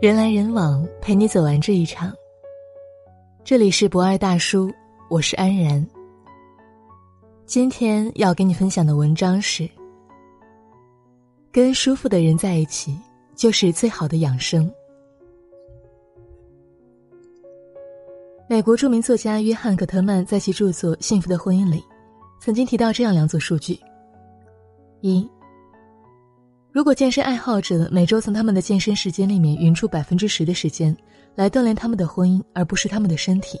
[0.00, 2.10] 人来人往，陪你走完这一场。
[3.44, 4.72] 这里是博爱大叔，
[5.10, 5.86] 我是安然。
[7.44, 9.68] 今天要给你分享的文章是：
[11.52, 12.98] 跟舒服的人在一起，
[13.36, 14.72] 就是最好的养生。
[18.48, 21.84] 美国著名作家约翰·葛特曼在其著作《幸福的婚姻》里，
[22.40, 23.78] 曾经提到这样两组数据：
[25.02, 25.28] 一。
[26.72, 30.96] 如果健身爱好者每周从他们的健身时间里面匀出百分之十的时间，
[31.34, 33.58] 来锻炼他们的婚姻，而不是他们的身体，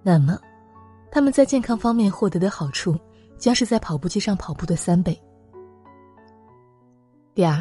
[0.00, 0.38] 那么，
[1.10, 2.96] 他们在健康方面获得的好处，
[3.36, 5.20] 将是在跑步机上跑步的三倍。
[7.34, 7.60] 第二，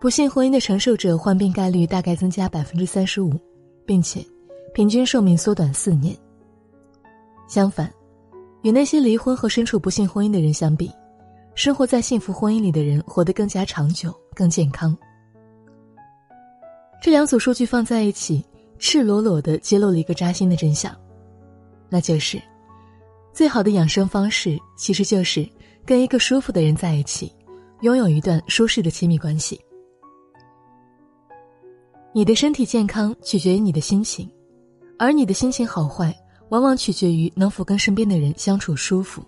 [0.00, 3.38] 不幸婚姻的承受者患病概率大概增加百分之三十五，
[3.84, 4.24] 并且，
[4.72, 6.16] 平均寿命缩短四年。
[7.46, 7.92] 相反，
[8.62, 10.90] 与那些离婚和身处不幸婚姻的人相比。
[11.54, 14.96] 生活在幸福婚姻里的人活得更加长久、更健康。
[17.00, 18.44] 这两组数据放在一起，
[18.78, 20.96] 赤裸裸的揭露了一个扎心的真相，
[21.90, 22.40] 那就是，
[23.34, 25.46] 最好的养生方式其实就是
[25.84, 27.30] 跟一个舒服的人在一起，
[27.82, 29.60] 拥有一段舒适的亲密关系。
[32.14, 34.30] 你的身体健康取决于你的心情，
[34.98, 36.14] 而你的心情好坏，
[36.48, 39.22] 往往取决于能否跟身边的人相处舒服。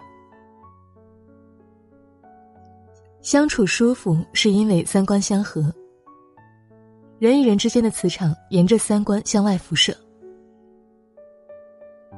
[3.25, 5.73] 相处舒服是因为三观相合。
[7.19, 9.97] 人与人之间的磁场沿着三观向外辐射，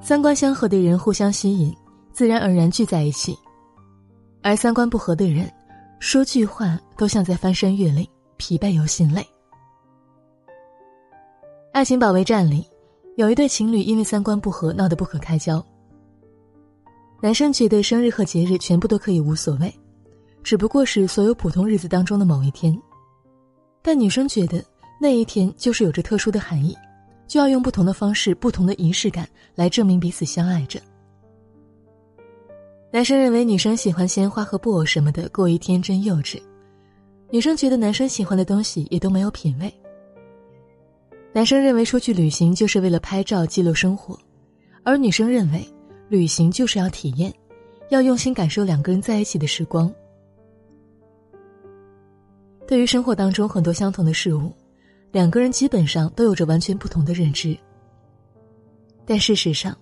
[0.00, 1.72] 三观相合的人互相吸引，
[2.12, 3.32] 自然而然聚在一起；
[4.42, 5.48] 而三观不合的人，
[6.00, 8.04] 说句话都像在翻山越岭，
[8.36, 9.20] 疲惫又心累。
[11.70, 12.66] 《爱情保卫战》里，
[13.14, 15.64] 有一对情侣因为三观不合闹得不可开交。
[17.22, 19.72] 男生觉得生日和节日全部都可以无所谓。
[20.46, 22.80] 只不过是所有普通日子当中的某一天，
[23.82, 24.64] 但女生觉得
[25.00, 26.72] 那一天就是有着特殊的含义，
[27.26, 30.78] 就要用不同的方式、不同的仪式感来证明彼此相爱着。
[32.92, 36.40] 男生认为女生喜欢鲜花和布偶什么的过于天真幼稚，
[37.28, 39.74] 女生觉得男生喜欢的东西也都没有品味。
[41.32, 44.16] 男生认为出去旅行就是为了拍照记录生活，
[44.84, 45.66] 而女生认为
[46.08, 47.34] 旅行就是要体验，
[47.90, 49.92] 要用心感受两个人在一起的时光。
[52.66, 54.52] 对于生活当中很多相同的事物，
[55.12, 57.56] 两个人基本上都有着完全不同的认知。
[59.04, 59.76] 但事实上，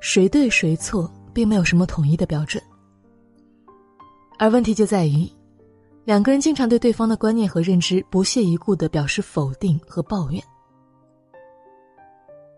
[0.00, 2.62] 谁对谁错并没有什么统一的标准。
[4.38, 5.30] 而问题就在于，
[6.04, 10.42] 两个人经常对对方的观念和认知不屑一顾的表示否定和抱怨。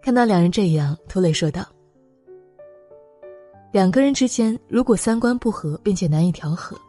[0.00, 1.66] 看到两人这样，涂磊说道
[3.72, 6.80] ：“两个人之间如果三观不合并且难以调和，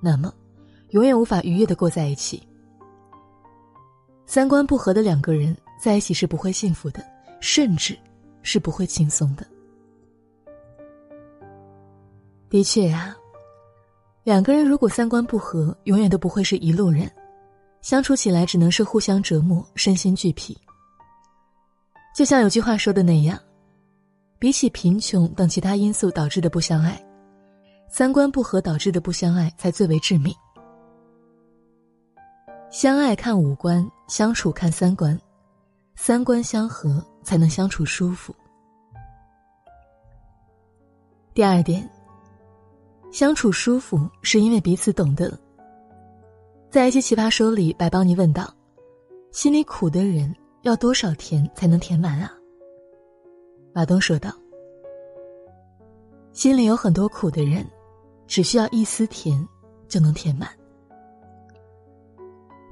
[0.00, 0.32] 那么。”
[0.92, 2.42] 永远无法愉悦的过在一起。
[4.24, 7.04] 三观不合的两个人在一起是不会幸福的，
[7.40, 7.98] 甚至
[8.42, 9.46] 是不会轻松的。
[12.48, 13.16] 的确啊，
[14.22, 17.10] 两个人如果三观不合，永远都不会是一路人，
[17.80, 20.56] 相处起来只能是互相折磨，身心俱疲。
[22.14, 23.38] 就像有句话说的那样，
[24.38, 27.02] 比起贫穷等其他因素导致的不相爱，
[27.88, 30.34] 三观不合导致的不相爱才最为致命。
[32.72, 35.20] 相爱看五官，相处看三观，
[35.94, 38.34] 三观相合才能相处舒服。
[41.34, 41.86] 第二点，
[43.12, 45.38] 相处舒服是因为彼此懂得。
[46.70, 48.50] 在一些奇葩说里，白邦尼问道
[49.32, 52.32] ：“心里苦的人要多少甜才能填满啊？”
[53.74, 54.32] 马东说道
[56.32, 57.66] ：“心里有很多苦的人，
[58.26, 59.46] 只需要一丝甜
[59.88, 60.48] 就能填满。”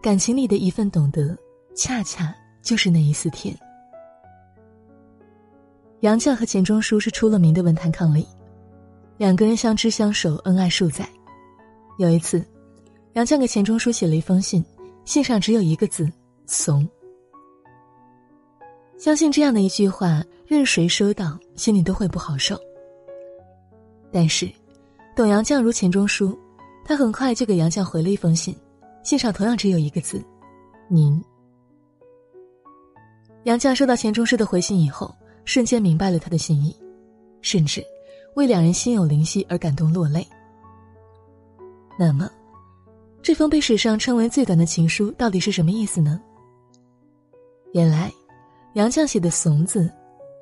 [0.03, 1.37] 感情里的一份懂得，
[1.77, 3.55] 恰恰就是那一丝甜。
[6.01, 8.25] 杨绛和钱钟书是出了名的文坛伉俪，
[9.19, 11.07] 两个人相知相守，恩爱数载。
[11.99, 12.43] 有一次，
[13.13, 14.65] 杨绛给钱钟书写了一封信，
[15.05, 16.11] 信上只有一个字
[16.47, 16.89] “怂”。
[18.97, 22.59] 相信这样的一句话，任谁收到，心里都会不好受。
[24.11, 24.51] 但是，
[25.15, 26.39] 懂杨绛如钱钟书，
[26.87, 28.57] 他很快就给杨绛回了一封信。
[29.03, 30.23] 信上同样只有一个字
[30.89, 31.23] ，“您”。
[33.45, 35.15] 杨绛收到钱钟书的回信以后，
[35.45, 36.77] 瞬间明白了他的心意，
[37.41, 37.83] 甚至
[38.35, 40.27] 为两人心有灵犀而感动落泪。
[41.99, 42.31] 那么，
[43.23, 46.21] 这封被史上称为最短的情书到底是什么意思呢？
[47.73, 48.13] 原来，
[48.75, 49.91] 杨绛写的“怂”字，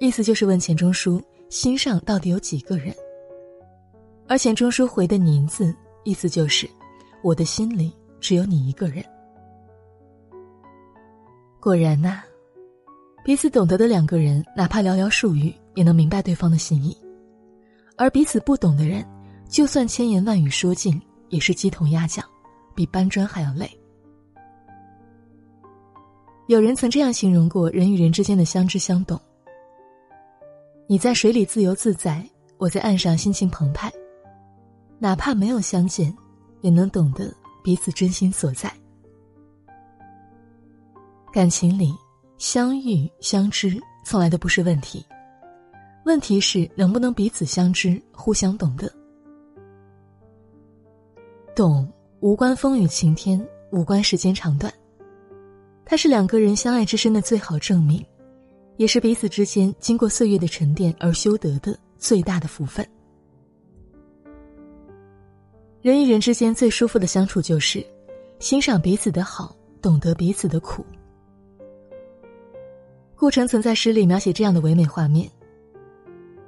[0.01, 2.93] 意思就是问钱钟书心上到底有几个人，
[4.27, 5.75] 而钱钟书回的“您”字，
[6.05, 6.69] 意思就是
[7.23, 7.93] 我的心里。
[8.21, 9.05] 只有你一个人。
[11.61, 12.23] 果然呐，
[13.25, 16.97] 彼此懂得的两个人，哪怕寥寥数语，也能明白对方的心意；
[17.97, 19.05] 而彼此不懂的人，
[19.49, 22.25] 就算千言万语说尽，也是鸡同鸭讲，
[22.75, 23.69] 比搬砖还要累。
[26.47, 29.21] 有人曾这样形容过人与人之间的相知相懂：
[30.87, 32.25] 你在水里自由自在，
[32.57, 33.93] 我在岸上心情澎湃。
[34.99, 36.17] 哪怕没有相见，
[36.63, 37.31] 也能懂得
[37.63, 38.73] 彼此真心所在。
[41.33, 41.95] 感情里，
[42.39, 45.05] 相遇相知从来都不是问题，
[46.05, 48.91] 问题是能不能彼此相知，互相懂得。
[51.55, 51.91] 懂
[52.21, 54.73] 无关风雨晴天，无关时间长短，
[55.85, 58.05] 它是两个人相爱之深的最好证明，
[58.77, 62.89] 也是彼此之间经过岁月的沉淀而修得的最大的福分。
[65.81, 67.85] 人与人之间最舒服的相处，就是
[68.41, 70.85] 欣赏彼此的好，懂得彼此的苦。
[73.17, 75.31] 顾城曾在诗里描写这样的唯美画面：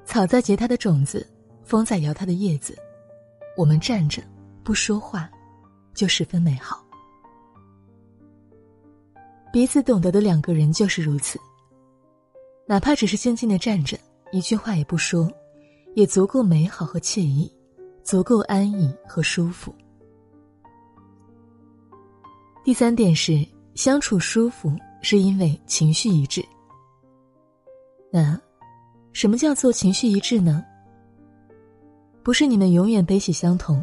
[0.05, 1.27] 草在结它的种子，
[1.63, 2.77] 风在摇它的叶子，
[3.57, 4.21] 我们站着
[4.65, 5.31] 不说话，
[5.95, 6.85] 就十分美好。
[9.53, 11.39] 彼此懂得的两个人就是如此，
[12.67, 13.97] 哪怕只是静静的站着，
[14.33, 15.31] 一句话也不说，
[15.95, 17.53] 也足够美好和惬意。
[18.03, 19.75] 足够安逸和舒服。
[22.63, 26.45] 第三点是相处舒服，是因为情绪一致。
[28.13, 28.39] 那，
[29.13, 30.65] 什么叫做情绪一致呢？
[32.23, 33.83] 不是你们永远悲喜相同，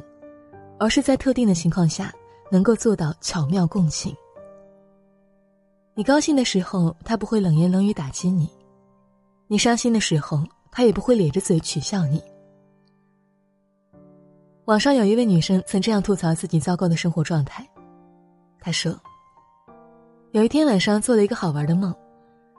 [0.79, 2.13] 而是在特定的情况下
[2.51, 4.15] 能够做到巧妙共情。
[5.95, 8.45] 你高兴的时候，他不会冷言冷语打击你；
[9.47, 12.21] 你伤心的时候，他也不会咧着嘴取笑你。
[14.67, 17.65] 网上有一位女生曾这样吐槽自己糟糕的生活状态，
[18.59, 18.93] 她说
[20.31, 21.95] ：“有一天晚上做了一个好玩的梦，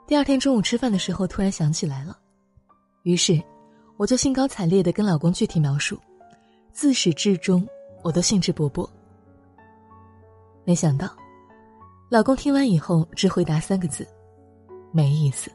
[0.07, 2.17] 第二天中午吃饭的时候突然想起来了，
[3.03, 3.39] 于是
[3.95, 5.99] 我就兴高采烈的跟老公具体描述，
[6.71, 7.63] 自始至终
[8.01, 8.89] 我都兴致勃勃。
[10.65, 11.15] 没想到，
[12.09, 14.03] 老公听完以后只回答三个字：
[14.91, 15.51] 没意思。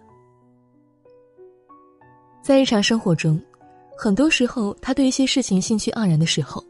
[2.41, 3.43] 在日常生活中。”
[3.97, 6.63] 很多时候，她对一些事情兴趣盎然的时候，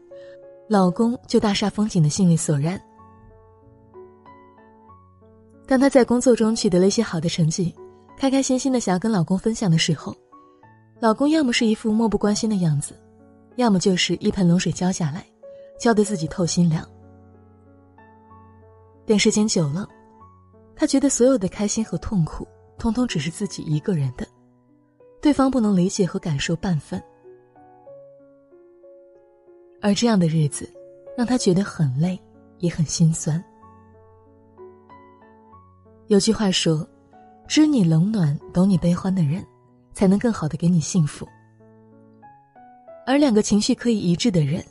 [0.69, 2.79] 老公就大煞风景的兴味索然。
[5.67, 7.73] 当她在工作中取得了一些好的成绩，
[8.17, 10.15] 开开心心的想要跟老公分享的时候，
[10.99, 12.95] 老公要么是一副漠不关心的样子，
[13.55, 15.25] 要么就是一盆冷水浇下来，
[15.79, 16.87] 浇得自己透心凉。
[19.05, 19.87] 等时间久了，
[20.75, 22.47] 她觉得所有的开心和痛苦，
[22.77, 24.25] 通通只是自己一个人的，
[25.21, 27.01] 对方不能理解和感受半分。
[29.85, 30.67] 而这样的日子，
[31.15, 32.19] 让他觉得很累，
[32.57, 33.41] 也很心酸。
[36.07, 36.83] 有句话说
[37.47, 39.45] ：“知你冷暖，懂你悲欢的人，
[39.93, 41.23] 才能更好的给你幸福。”
[43.05, 44.65] 而两个情绪可以一致的人，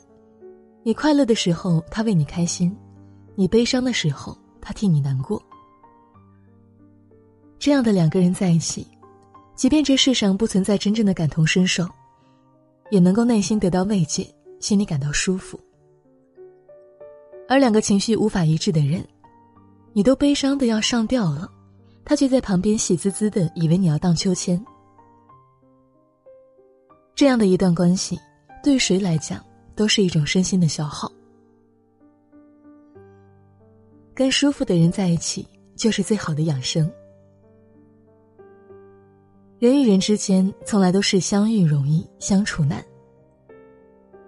[0.83, 2.77] 你快乐的时候他为你开心，
[3.35, 5.41] 你悲伤的时候他替你难过。
[7.57, 8.85] 这样的两个人在一起，
[9.55, 11.87] 即便这世上不存在真正的感同身受，
[12.91, 14.29] 也能够内心得到慰藉。
[14.59, 15.59] 心里感到舒服，
[17.47, 19.05] 而两个情绪无法一致的人，
[19.93, 21.51] 你都悲伤的要上吊了，
[22.03, 24.63] 他却在旁边喜滋滋的，以为你要荡秋千。
[27.13, 28.19] 这样的一段关系，
[28.63, 29.43] 对谁来讲
[29.75, 31.11] 都是一种身心的消耗。
[34.13, 36.89] 跟舒服的人在一起，就是最好的养生。
[39.59, 42.83] 人与人之间，从来都是相遇容易，相处难。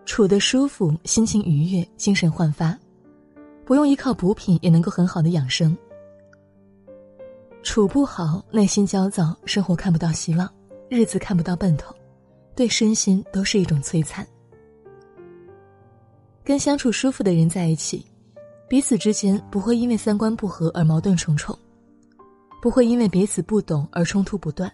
[0.08, 2.76] 处得舒服，心情愉悦，精神焕发，
[3.66, 5.78] 不用依靠补品也能够很好的养生。
[7.62, 10.50] 处不好，内心焦躁，生活看不到希望，
[10.90, 11.94] 日子看不到奔头，
[12.56, 14.26] 对身心都是一种摧残。
[16.42, 18.06] 跟相处舒服的人在一起，
[18.70, 21.56] 彼此之间不会因为三观不合而矛盾重重，
[22.62, 24.72] 不会因为彼此不懂而冲突不断，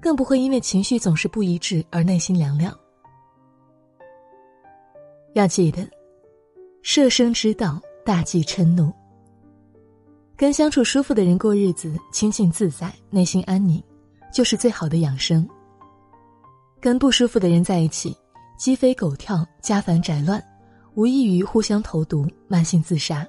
[0.00, 2.72] 更不会因为情绪总是不一致而内心凉凉。
[5.34, 5.88] 要记得，
[6.82, 8.92] 设生之道，大忌嗔怒。
[10.36, 13.82] 跟相处舒服的人过日子，清静自在，内心安宁，
[14.32, 15.48] 就是最好的养生。
[16.80, 18.14] 跟不舒服的人在一起，
[18.58, 20.42] 鸡飞狗跳，家烦宅乱，
[20.94, 23.26] 无异于互相投毒，慢性自杀。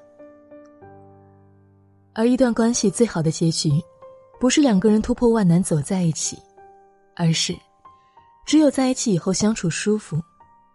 [2.12, 3.70] 而一段关系最好的结局，
[4.38, 6.36] 不是两个人突破万难走在一起，
[7.16, 7.56] 而是，
[8.44, 10.20] 只有在一起以后相处舒服。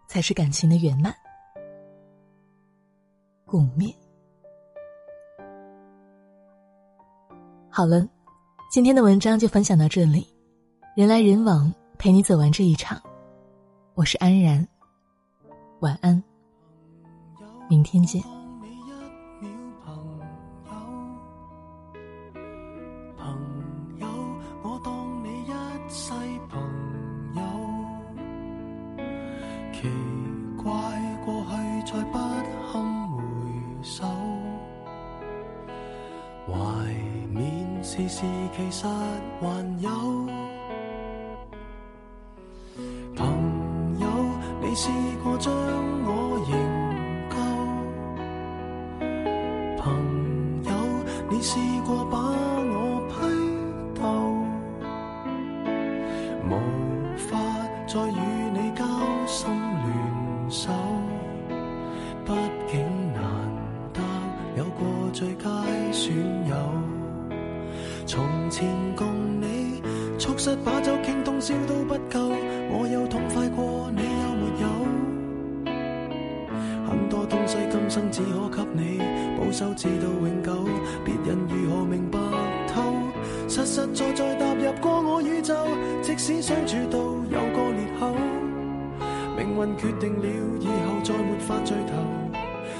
[0.10, 1.16] 才是感情的圆满。
[3.46, 3.94] 共勉。
[7.70, 8.06] 好了，
[8.72, 10.28] 今天的文章就分享到这里。
[10.96, 13.00] 人来人往，陪你走完这一场。
[13.94, 14.68] 我是安然，
[15.82, 16.22] 晚安，
[17.70, 18.39] 明天见。
[37.82, 38.22] 时时
[38.56, 39.46] 其实还
[39.82, 39.90] 有
[43.16, 44.08] 朋友，
[44.62, 44.90] 你试
[45.24, 45.52] 过将
[46.06, 46.08] 我
[46.48, 46.52] 营
[47.32, 47.36] 救？
[49.82, 49.84] 朋
[50.66, 50.72] 友，
[51.30, 52.76] 你试过把我
[53.10, 53.14] 批
[54.00, 54.02] 斗？
[56.48, 56.52] 无
[57.18, 57.28] 法
[57.88, 58.22] 再与
[58.54, 58.86] 你交
[59.26, 59.88] 心联
[60.50, 60.72] 手，
[62.24, 62.28] 毕
[62.68, 62.80] 竟
[63.14, 63.20] 难
[63.94, 64.00] 得
[64.58, 64.80] 有过
[65.12, 65.50] 最佳
[66.10, 66.56] 损友。
[68.08, 69.06] 从前共
[69.40, 69.82] 你
[70.18, 72.32] 促膝把酒倾通宵都不够，
[72.72, 74.68] 我有痛快过，你有没有？
[76.90, 79.00] 很多东西今生只可给你
[79.38, 80.68] 保守，至到永久。
[81.06, 82.18] 别人如何明白
[82.74, 82.82] 透？
[83.48, 85.54] 实实在在踏入过我宇宙，
[86.02, 88.16] 即使相处到有个裂口，
[89.38, 90.26] 命运决定了
[90.60, 92.29] 以后再没法聚头。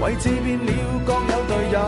[0.00, 0.72] 位置变了，
[1.04, 1.78] 各有队友。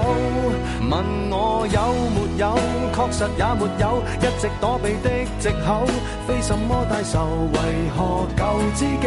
[0.90, 1.78] 问我有
[2.14, 2.56] 没有，
[2.94, 5.84] 确实也没有，一直躲避的借口，
[6.26, 7.48] 非什么大仇。
[7.52, 7.56] 为
[7.96, 8.40] 何旧
[8.74, 9.06] 知己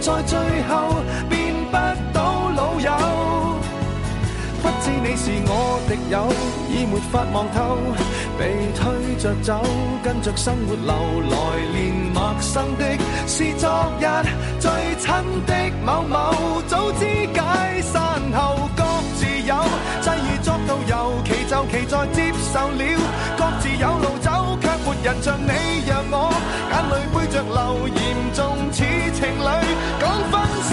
[0.00, 0.70] 在最后
[1.28, 1.76] 变不
[2.12, 2.90] 到老友？
[4.62, 6.28] 不知你是我敌友，
[6.72, 7.76] 已没法望透，
[8.38, 9.62] 被推着走，
[10.02, 10.92] 跟着生活流
[11.30, 11.36] 来，
[11.72, 12.84] 年陌生的
[13.26, 13.68] 是昨
[14.00, 14.06] 日
[14.58, 15.06] 最亲
[15.46, 15.52] 的
[15.84, 18.02] 某某，早知解散。
[21.72, 22.84] 期在接受了，
[23.38, 25.48] 各自有路走，却没人像你
[25.86, 26.14] 让我
[26.70, 28.00] 眼泪背着流，严
[28.34, 28.78] 重似
[29.14, 29.48] 情侣
[29.98, 30.32] 讲分
[30.68, 30.72] 手。